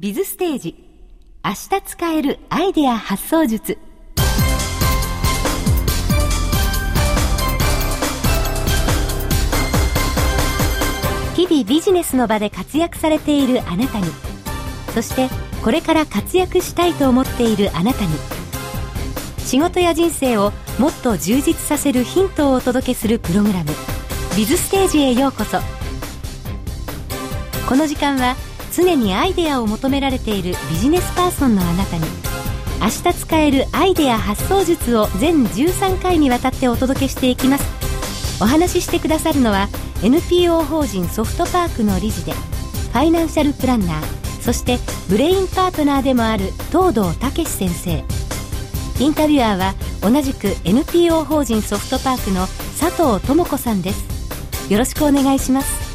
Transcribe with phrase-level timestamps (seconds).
[0.00, 0.76] ビズステージ。
[1.44, 3.76] 明日使えるアイデア発想術。
[11.36, 14.06] 日々ビジネスの場で活躍されているあなたに。
[14.94, 15.28] そして
[15.62, 18.14] これから活躍したいと思っているあなたに。
[19.36, 23.66] 仕事や人生をもっと充実させるヒントをお届けするプログラム
[24.34, 25.58] 「ビズステージへようこそ。
[27.68, 28.34] この時間は
[28.72, 32.04] 常にアイデアを求められているビジネスパーソンのあなたに
[32.80, 37.80] 明日使えるアイデア発想術を全13回にわたってお届けしていきます。
[38.42, 39.68] お話ししてくださるのは
[40.02, 44.78] NPO 法人ソフトパークの理事でファイナンシャルプランナーそして
[45.10, 48.02] ブレインパートナーでもある東堂武先生。
[48.98, 52.46] インタビュアーは同じく NPO 法人ソフトパークの
[52.78, 54.72] 佐藤智子さんです。
[54.72, 55.89] よろしくお願いします。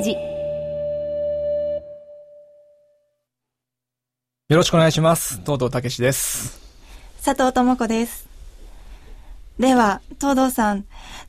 [0.00, 0.12] ージ
[4.48, 5.40] よろしくお願いします。
[5.42, 6.60] 東堂武です。
[7.24, 8.28] 佐藤智子です。
[9.60, 10.86] では、東堂さん、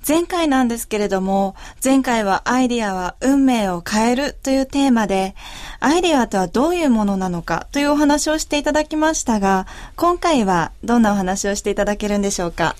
[0.07, 5.35] 前回なんですけれども、前回はアイディアは運命を変えるというテーマで、
[5.81, 12.75] アイディアとはどういうものなのかというお話をしていただきましたが、今回はどんなお話をしていただけるんでしょうか？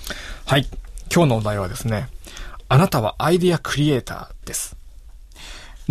[0.46, 0.66] はい。
[1.14, 2.08] 今日のお題はですね、
[2.68, 4.76] あなたはアイディアクリエイターです。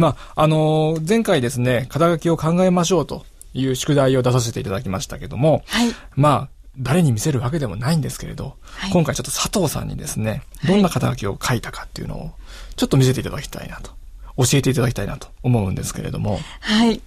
[0.02, 5.94] まあ、あのー前回ですね、肩書きを考えましょうという宿題を出させていただきましたけども、はい。
[6.16, 6.50] まあ、
[6.80, 12.32] 誰に見せるわけでもないんですけれど、はい今回ちょっと佐藤さんにですね、どんな肩書きを書いたかっていうのを、
[12.76, 13.92] ちょっと見せていただきたいなと、
[14.38, 17.00] 教えていただきたいなと思うんですけれども、はい。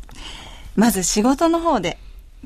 [0.76, 1.98] まず仕事の方で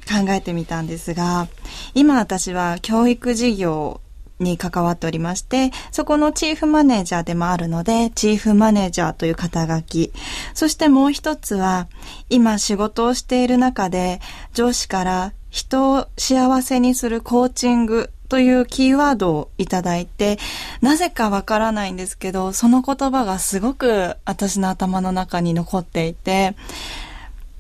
[0.07, 1.49] 考えてみたんですが、
[1.95, 4.01] 今私は教育事業
[4.39, 10.13] に関わっておりまして、そこのチーフマネージャーでもあるので、チーフマネージャーという肩書き。
[10.55, 11.89] そしてもう一つは、
[12.31, 14.21] 今仕事をしている中で、
[14.55, 20.39] 上司から人を幸せにするコーチングというキーワードをいただいて、
[20.83, 26.55] なぜかわからないんですけど、その言葉がすごく私の頭の中に残っていて、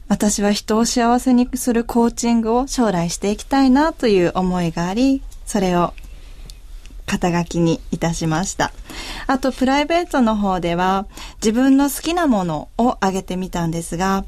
[0.08, 5.94] 私は人を幸せにするコーチングを将来していきたいなという思いがあり、それを
[7.08, 8.72] 肩書きにいたしました。
[9.26, 11.06] あと、プライベートの方では、
[11.42, 14.24] 自分の好きなものを挙げてみたんですが、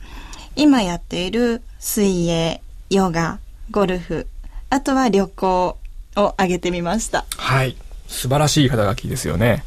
[0.56, 3.38] 今やっている水泳、ヨガ、
[3.70, 4.26] ゴルフ、
[4.70, 5.78] あとは旅行
[6.16, 7.24] を挙げてみました。
[7.36, 7.76] はい。
[8.08, 9.62] 素晴らしい肩書きですよね。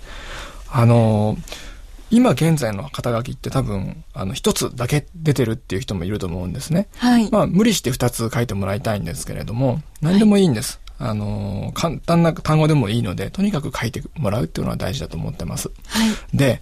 [0.69, 1.73] あのー
[2.13, 6.87] 今現在の肩書きって多分、あの、一つだけ出てるっていう人もいると思うんですね。
[6.97, 7.31] はい。
[7.31, 10.79] まあ、無理して二つ書いてもらいたいんですけれども、何でもいいんです。
[10.99, 15.69] あのー簡単な単語でもいいので、とにかく書いてもらうっていうのは大事だと思ってます。
[15.87, 16.37] はい。
[16.37, 16.61] で、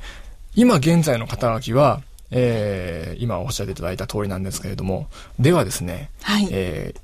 [0.56, 5.08] 今現在の肩書きは、えー、今おっしゃっていただいた通りなんですけれども、
[5.40, 6.48] ではですね、はい。
[6.52, 7.00] えー、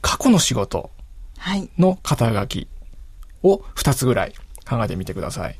[0.00, 0.90] 過去の仕事
[1.38, 1.68] はい。
[1.78, 2.68] の肩書き
[3.42, 4.34] を二つぐらい
[4.68, 5.56] 考えてみてください。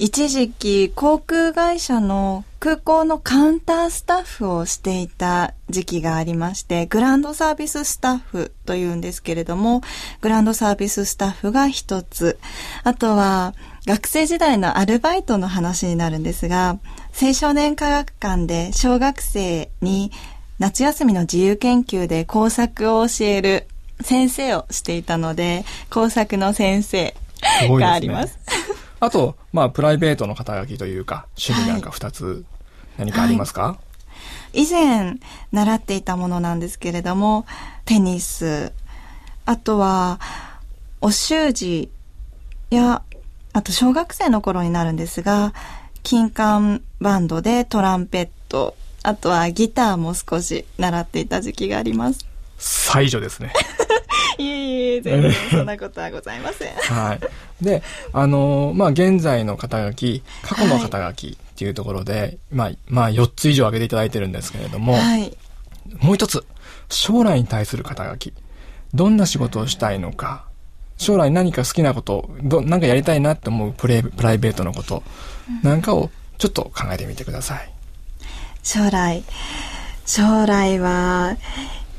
[0.00, 9.82] 一時期航空会社の空港のカウンタースタッフをしていた時期がありまして、グランドサービススタッフというんですけれども、
[10.22, 12.38] グランドサービススタッフが一つ。
[12.82, 13.54] あとは、
[13.86, 16.78] 学生時代のアルバイトの話になるんですが、
[17.20, 20.12] 青少年科学館で小学生に
[20.58, 23.66] 夏休みの自由研究で工作を教える
[24.00, 27.14] 先生をしていたので、工作の先生
[27.78, 28.38] があります。
[29.00, 32.44] あと、まあ、プライベートの肩書きというか、趣味なんか二つ、
[32.98, 33.78] 何かありますか、
[34.52, 35.16] 以前
[35.52, 37.46] 習っていたものなんですけれども、
[37.84, 38.72] テニス、
[39.46, 40.20] あとは、
[41.00, 41.90] お習字。
[42.70, 43.02] や、
[43.52, 45.52] あと小学生の頃になるんですが、
[46.02, 52.26] 金管バンドでトランペット、あとはギターも少し習っていた時期があります。
[52.58, 53.52] 才女ですね。
[54.40, 56.74] いえいえ、全然そんなことはございません。
[56.94, 57.64] はい。
[57.64, 65.36] で、あのーまあ、現在の肩書き、過去の肩書きっていうところで、まあ、まあ、4つ以上挙げていただいてるんですけれども、はい。
[65.98, 66.44] もう一つ、
[66.88, 68.32] 将来に対する肩書き。
[68.94, 70.44] どんな仕事をしたいのか、
[70.96, 75.02] 将来何か好きなこと、ど、なんかやりたいなって思うプレイプライベートのこと、
[75.62, 77.72] なんかをちょっと考えてみてください。
[78.62, 79.24] 将来、
[80.04, 81.36] 将来は、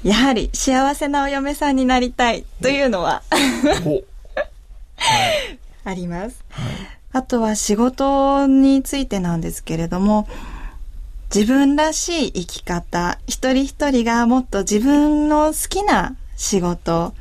[0.04, 3.24] やはり幸せなお嫁さんになりたいというのは
[3.86, 4.04] お
[5.90, 6.44] あります。
[7.14, 10.28] あとは仕事についてなんですけれども、
[11.34, 17.14] 自分らしい生き方、一人一人がもっと自分の好きな仕事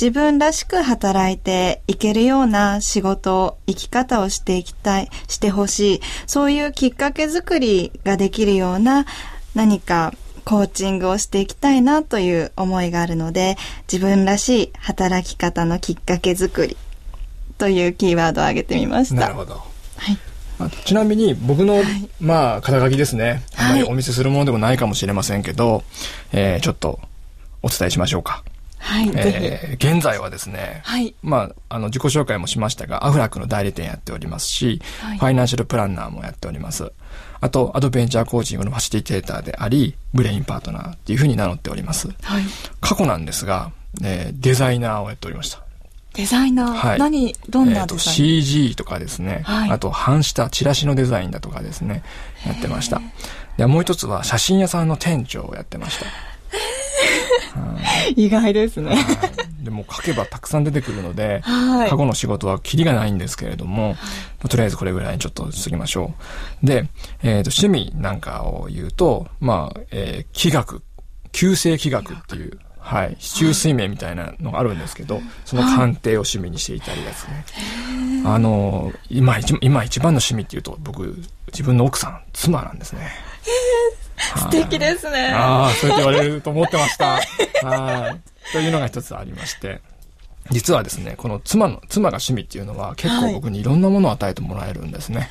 [0.00, 6.00] 自分らしく働いていけるような仕事、生き方をしていきたい、してほしい。
[6.26, 9.06] そういうきっかけ作りができるような
[9.54, 10.12] 何か
[10.44, 13.56] コーチングをしていきたいなという思いがあるので、
[13.90, 16.76] 自分らしい働き方のきっかけ作り
[17.58, 19.20] というキーワードを挙げてみました。
[19.22, 19.54] なるほど。
[19.54, 19.60] は
[20.12, 20.18] い。
[20.58, 21.84] あちなみに僕の、はい
[22.20, 23.42] まあ、肩書きですね。
[23.56, 25.82] あまりはいお見せするものでもないかもしれませんけど、
[26.32, 27.00] えーちょっと
[27.62, 28.44] お伝えしましょうか。
[28.78, 30.90] はい、ぜえー現在はですね、ひ。
[30.90, 31.14] はい。
[31.22, 36.92] まあ、あの、自己紹介もしましたが、アフラックの代理店やっておりますし、はいファイナンシャルプランナーもやっております。
[37.44, 42.08] あと、アドベンチャーコーチングのファシリテーターであり、ブレインパートナーっていうふうに名乗っております。
[42.22, 42.42] はい。
[42.80, 43.70] 過去なんですが、
[44.02, 45.62] えーデザイナーをやっておりました。
[46.14, 46.72] デザイナー？
[46.72, 52.02] はい何、どんえーとなデザイン、CG とかですね、はいあと版下、チラシのデザインだとかですね、
[52.46, 53.02] やってました。
[53.58, 56.06] で、もう一つは写真屋さんの店長をやってました。
[58.16, 58.96] 意外ですね。
[59.64, 61.90] はいでも書けばたくさん出てくるので、はい。
[61.90, 63.96] 過去の仕事はキリがないんですけれども、
[64.48, 66.12] とりあえずこれぐらいにちょっとしときましょ
[66.62, 66.66] う。
[66.66, 66.86] で、
[67.22, 70.82] えーと、趣味なんかを言うと、まあ、えー気学、
[71.32, 77.44] 旧世気学っていう、はい、市中水面みたいなのがあるんですけど、その鑑定を趣味にしていたりですね。
[78.26, 81.16] あの、今一、今一番の趣味っていうと、僕、
[81.48, 83.10] 自分の奥さん、妻なんですね。
[84.36, 85.32] 素敵ですね。
[85.32, 87.20] ああ、そうやって言われると思ってました。
[87.66, 88.52] はい。
[88.52, 89.80] というのが一つありまして。
[90.50, 95.30] 実はですね、この妻の、妻が趣味っていうのは結構僕にいろんなものを与えてもらえるんですね。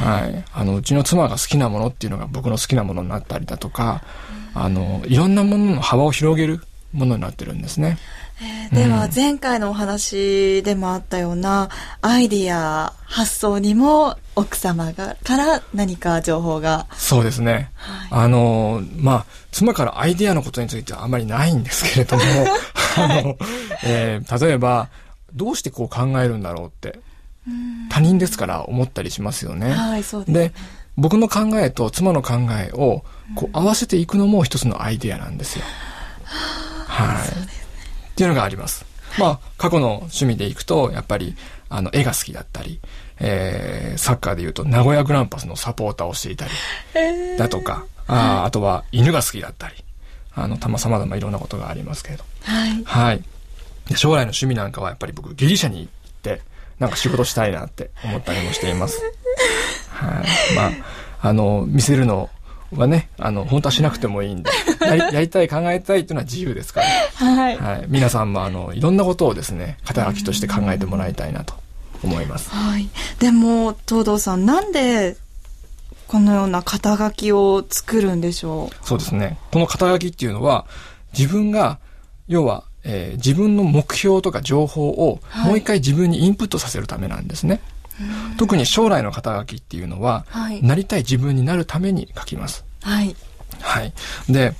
[0.00, 0.44] はい。
[0.52, 4.02] あの、うちの妻が好きなものっていうのが僕の好きなものになったりだとか、
[4.54, 6.60] あの、いろんなものの幅を広げる
[6.92, 7.98] ものになってるんですね。
[8.72, 11.68] では、前回のお話でもあったような、
[12.02, 16.86] アイディア、発想にも、奥様が、から何か情報が。
[16.96, 17.70] そうですね。
[18.10, 22.22] あの、まあ、妻からアイデアのことについてはあまりないんですけれども、
[22.98, 23.36] あの、
[23.84, 24.88] えー例えば、
[25.32, 26.98] どうしてこう考えるんだろうって、
[27.90, 29.70] 他人ですから思ったりしますよね。
[29.70, 30.32] はい、そうです。
[30.32, 30.52] で、
[30.96, 33.04] 僕の考えと妻の考えを
[33.34, 35.64] こう合わせていくのも一つのアイデアなんですよ。
[36.86, 37.53] はい。
[38.14, 38.86] っていうのがあります。
[39.18, 41.36] まあ、過去の趣味でいくと、やっぱり、
[41.68, 42.80] あの、絵が好きだったり、
[43.18, 46.50] えー、サッカーで言うと、名古屋グランパスのサポーターをしていたり、
[47.36, 49.74] だとか、あーあとは犬が好きだったり、
[50.34, 52.24] あの、たま様々いろんなことがありますけれど。
[52.42, 52.84] はい。
[52.84, 53.24] はい。
[53.88, 56.40] で将来の趣味なんかはやっぱり僕ギリシャに行って、
[56.78, 59.00] なんか仕事したいなって思ったりもしています。
[59.90, 60.56] はい。
[60.56, 60.70] まあ、
[61.28, 62.30] あの、見せるの
[62.76, 64.50] はね、あの、本当はしなくてもいいんで、
[64.80, 66.86] やりやりたい、考えたいっていうのは自由ですから、
[67.26, 67.58] はい。
[67.58, 67.84] はい。
[67.88, 71.54] 皆さんもあの、いろんなことをですね、肩書きとして考えてもらいたいなと
[72.02, 72.50] 思います。
[72.50, 72.88] はい。
[73.18, 75.16] でも、東堂さん、なんで、
[76.06, 79.38] このような肩書きを作るんでしょそうですね。
[79.50, 80.66] この肩書きっていうのは、
[81.16, 81.78] 自分が、
[82.28, 87.60] 要は、えー自分の目標とか情報をはいもう一回自分にインプットさせるためなんですね。
[88.38, 92.64] 特に将来の肩書きっていうのは、はいなりたい自分になるために書きます。
[92.84, 93.16] うはい。
[93.60, 93.92] はい。
[94.28, 94.54] で、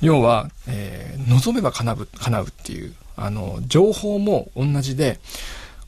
[0.00, 5.20] 要は、えー望めば叶う、叶うっていう、あの、情報も同じで、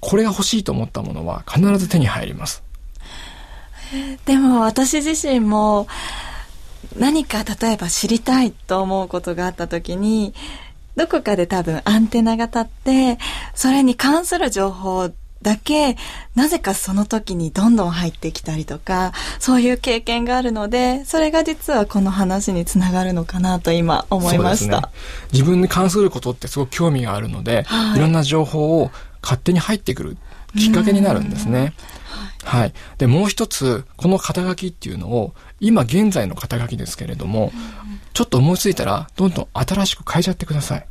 [0.01, 2.63] これが欲しいと思ったものは必ず手に入ります。
[4.25, 5.87] でも、私自身も、
[6.97, 10.35] 何か例えば知りたいと思うことがあった時に、
[10.97, 13.19] どこかで多分アンテナが立って、
[13.55, 15.11] それに関する情報
[15.43, 15.97] だけ、
[16.35, 24.81] なぜかその時にどんどん入ってきたりとか、そういう経験があるので、それが実はこの話につながるのかなと今思いました。
[24.81, 24.87] ね。
[25.33, 28.91] 自分に関することってすごく興味があるので、はいい、ろんな情報を
[29.23, 30.17] 勝手に入ってくる
[30.57, 31.75] きっかけになるんですね。
[32.45, 32.73] はい。
[32.99, 37.53] で、もう一つ、この肩書きっていうのを、今現在の肩書きですけれども、
[38.15, 40.87] ちょっと思いついたら、どんどん新しく変えちゃってください。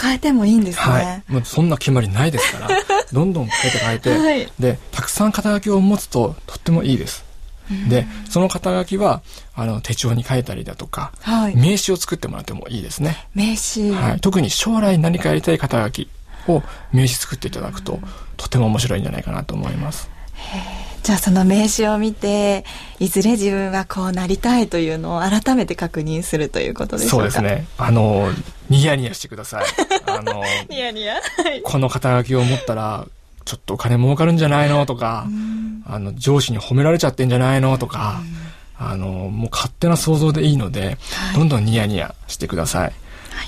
[0.00, 0.84] 変えてもいいんですね。
[0.84, 1.32] はい。
[1.32, 2.68] もうそんな決まりないですから、
[3.12, 7.24] どんどん変えて変えて、はいで、たくさん肩書きを持つととってもいいです。
[7.88, 9.22] で、その肩書きは、
[9.54, 13.26] あの、手帳に書いたりだとか、はい名刺を作ってもらってもいいですね。
[13.34, 13.92] 名刺。
[13.92, 16.08] はい、特に将来何かやりたい肩書き
[16.46, 16.62] を
[16.92, 18.00] 名刺作っていただくと、
[18.36, 20.08] とても面白いんじゃないかなと思います。
[21.02, 22.64] じゃあその名刺を見て、
[22.98, 27.40] いずれ自分はこうなりたいというのを改めて確認するということでしそうです。
[27.40, 27.66] ね。
[27.78, 28.28] あの、
[28.68, 29.64] ニヤニヤしてください。
[30.06, 31.14] あの、ニヤニヤ？
[31.14, 31.20] は
[31.54, 31.62] い。
[31.62, 33.06] この肩書きを持ったら、
[33.44, 35.26] ちょっとお金儲かるんじゃないのとか、
[35.86, 38.20] あの、上司に褒められちゃってんじゃないのとか、
[38.78, 40.96] あの、もう勝手な想像でいいので、はい
[41.34, 42.92] どんどんニヤニヤしてください。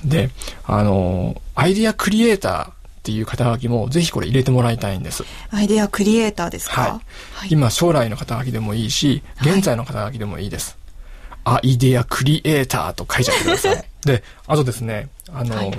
[0.04, 0.30] で、
[0.64, 5.24] あの、アイディアクリエイターっていう肩書きもぜひこれ入れてもらいたいんです。
[5.50, 6.80] アイデアクリエイターですか？
[6.82, 6.90] はい。
[6.90, 10.76] はい今、将来の肩書きでもいいし、はい現在の肩書きでもいいです。
[11.44, 13.84] アイデアクリエイターと書いちゃってください。
[14.04, 15.72] で、あとですね、あの、はい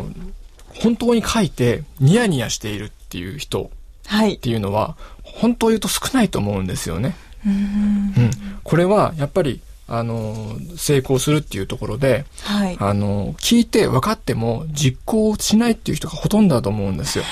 [0.73, 3.69] 本当に書いてニヤニヤしているっていう人
[4.07, 4.39] はいっ。
[4.39, 7.15] ていうのは、本当言うと少ないと思うんですよね。
[7.45, 8.31] うんうん。
[8.63, 9.61] これは、やっぱり、
[9.93, 12.77] あの、成功するっていうところで、はい。
[12.79, 17.25] あの、聞いて分かっても実行しないっていう人がほとんどだと思うんですよ。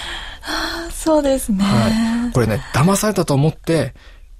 [0.91, 1.63] そうですね。
[1.63, 2.33] はい。
[2.33, 3.93] これね、騙されたと思って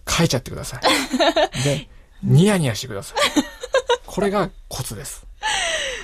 [0.08, 0.82] 書いちゃってください。
[1.64, 1.88] で、
[2.22, 3.18] ニヤニヤしてください。
[4.06, 5.26] これがコツです。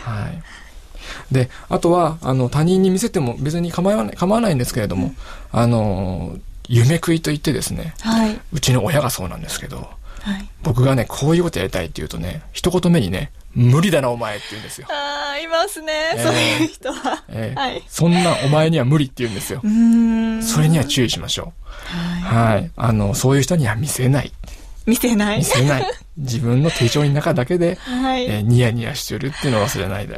[0.03, 1.33] はい。
[1.33, 5.13] で、あとは、あの、他人に見せても別に構わない、構わないんですけれども、
[5.51, 6.37] あの、
[6.69, 8.39] 夢食いと言ってですね、はい。
[8.53, 9.89] うちの親がそうなんですけど、
[10.25, 10.49] はい。
[10.63, 14.87] 僕がね、こういうことやりたいって言うとね、一言目にね、無理だなお前って言うんですよ。
[14.89, 17.23] ああ、いますね、えーそういう人は。
[17.29, 17.83] えーはい。
[17.87, 19.61] そんなお前には無理って言うんですよ。
[20.41, 21.53] それには注意しましょ
[22.25, 22.27] う。
[22.27, 22.71] ははい。
[22.75, 24.27] あの、そういう人には見せない。
[24.27, 24.31] い。
[24.89, 25.37] 見せない。
[25.37, 25.85] 見せない。
[26.17, 28.25] 自分の手帳の中だけで、はい。
[28.25, 30.17] えーニヤニヤしてるっていうのを忘れないで。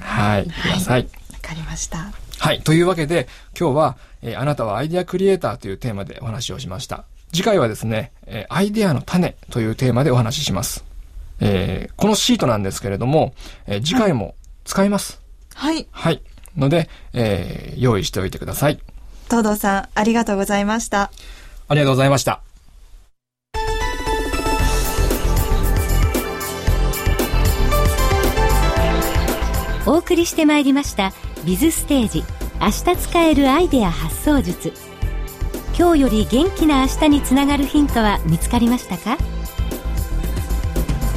[0.00, 0.44] はい。
[0.46, 1.02] ください。
[1.32, 2.12] わかりました。
[2.38, 2.60] はい。
[2.62, 3.26] というわけで、
[3.58, 7.04] 今日は、えーあなたはアイデアクリエイターというテーマでお話をしました。
[7.32, 10.84] 次回はですね、えーアイデアの種というテーマでお話しします。
[11.40, 13.34] えーこのシートなんですけれども、
[13.66, 14.34] えー次回も
[14.64, 15.20] 使います。
[15.54, 15.86] はい。
[15.90, 16.22] はい。
[16.56, 18.78] ので、えー用意しておいてください。
[19.26, 21.10] 東堂さん、ありがとうございました。
[21.68, 22.42] ありがとうございました。
[29.86, 31.12] お送りしてまいりました
[31.44, 32.22] 「ビズステージ
[32.60, 34.72] 明日使えるアイデア発想術」
[35.78, 39.16] 今日より元気な明日につながるヒントは見つかりましたか？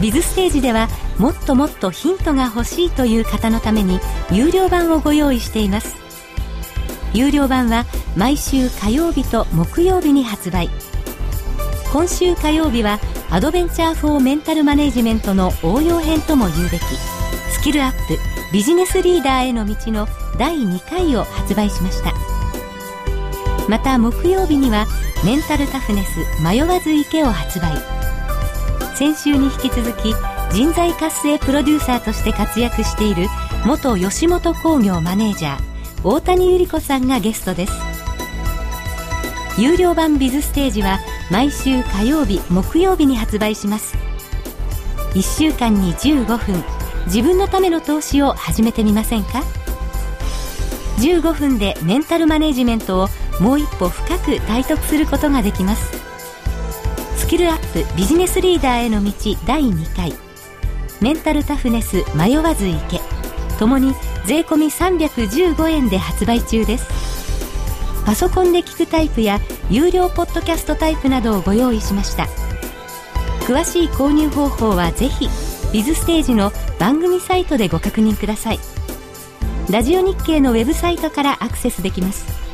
[0.01, 3.99] ビズステージではもっともっとヒントが欲しいという方のために
[4.31, 5.95] 有料版をご用意しています。
[7.13, 7.85] 有料版は
[8.17, 10.69] 毎週火曜日と木曜日に発売。
[11.93, 16.81] 今週火曜日はアドベンチャー・フォー・メンタル・マネジメントの応用編とも言うべき。
[17.51, 18.17] スキルアップ
[18.51, 20.07] ビジネスリーダーへの道の
[20.37, 22.13] 第2回を発売しました。
[23.67, 24.85] また木曜日には
[25.23, 27.73] メンタルタフネス迷わず池を発売。
[28.95, 30.13] 先週に引き続き
[30.51, 33.27] 人材活性プロデューサーとして活躍している
[33.65, 35.61] 元吉本興業マネージャー
[36.03, 37.73] 大谷由里子さんがゲストです。
[39.57, 40.99] 有料版ビズステージは
[41.31, 43.97] 毎週火曜日木曜日に発売します。
[45.13, 46.63] 1週間に15分
[47.05, 49.43] 自分のための投資を始めてみませんか
[50.99, 53.07] ？15分でメンタルマネジメントを
[53.39, 55.91] もう一歩深く体得することができます。
[57.17, 59.11] スキルアップビジネスリーダーへの道
[59.45, 60.13] 第2回。
[61.01, 63.01] メンタルタフネス迷わず行け。
[63.57, 63.93] ともに
[64.25, 66.87] 税込315円で発売中です。
[68.05, 69.39] パソコンで聞くタイプや
[69.69, 72.27] 有料ポッドキャストタイプなどをご用意しました。
[73.41, 75.29] 詳しい購入方法はぜひ
[75.73, 78.59] ビズステージの番組サイトでご確認ください。
[79.69, 82.44] ラジオ日経のウェブサイトからアクセスできます。